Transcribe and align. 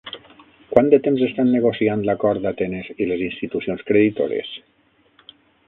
Quant 0.69 0.87
de 0.93 0.99
temps 1.07 1.21
estan 1.27 1.51
negociant 1.57 2.01
l'acord 2.09 2.49
Atenes 2.53 2.89
i 3.05 3.09
les 3.13 3.23
institucions 3.29 3.87
creditores? 3.93 4.53